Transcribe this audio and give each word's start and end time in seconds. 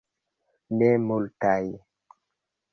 Ne 0.77 0.87
multaj. 1.05 1.61